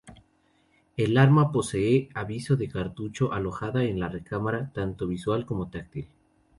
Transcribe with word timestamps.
El 0.97 1.15
arma 1.15 1.51
posee 1.51 2.09
aviso 2.15 2.55
de 2.55 2.67
cartucho 2.67 3.33
alojada 3.33 3.83
en 3.83 3.99
la 3.99 4.09
recámara, 4.09 4.71
tanto 4.73 5.05
visual 5.05 5.45
como 5.45 5.69
táctil. 5.69 6.07